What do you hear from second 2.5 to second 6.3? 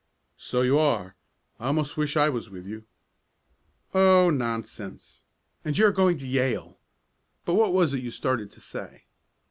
you." "Oh, nonsense! And you going to